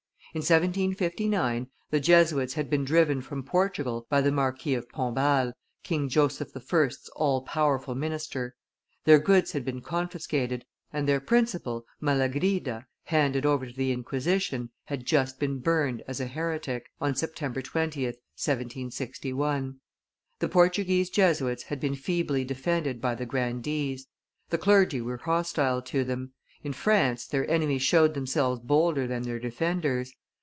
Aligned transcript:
In 0.33 0.37
1759, 0.39 1.67
the 1.89 1.99
Jesuits 1.99 2.53
had 2.53 2.69
been 2.69 2.85
driven 2.85 3.19
from 3.21 3.43
Portugal 3.43 4.07
by 4.09 4.21
the 4.21 4.31
Marquis 4.31 4.75
of 4.75 4.87
Pombal, 4.87 5.51
King 5.83 6.07
Joseph 6.07 6.55
I.'s 6.55 7.09
all 7.17 7.41
powerful 7.41 7.95
minister; 7.95 8.55
their 9.03 9.19
goods 9.19 9.51
had 9.51 9.65
been 9.65 9.81
confiscated, 9.81 10.63
and 10.93 11.05
their 11.05 11.19
principal, 11.19 11.85
Malagrida, 11.99 12.85
handed 13.07 13.45
over 13.45 13.65
to 13.67 13.73
the 13.73 13.91
Inquisition, 13.91 14.69
had 14.85 15.05
just 15.05 15.37
been 15.37 15.59
burned 15.59 16.01
as 16.07 16.21
a 16.21 16.27
heretic 16.27 16.85
(Sept. 17.01 17.35
20, 17.61 18.03
1761). 18.05 19.81
The 20.39 20.47
Portuguese 20.47 21.09
Jesuits 21.09 21.63
had 21.63 21.81
been 21.81 21.95
feebly 21.95 22.45
defended 22.45 23.01
by 23.01 23.15
the 23.15 23.25
grandees; 23.25 24.07
the 24.49 24.57
clergy 24.57 25.01
were 25.01 25.17
hostile 25.17 25.81
to 25.81 26.05
them. 26.05 26.31
In 26.63 26.71
France, 26.71 27.27
their 27.27 27.49
enemies 27.51 27.81
showed 27.81 28.13
themselves 28.13 28.61
bolder 28.61 29.07
than 29.07 29.23
their 29.23 29.39
defenders. 29.39 30.13